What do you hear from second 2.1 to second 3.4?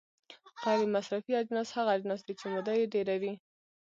دي چې موده یې ډیره وي.